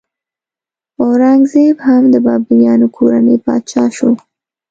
اورنګ 1.01 1.41
زیب 1.51 1.77
هم 1.87 2.03
د 2.13 2.15
بابریانو 2.25 2.87
کورنۍ 2.97 3.37
پاچا 3.45 3.83
شو. 3.95 4.09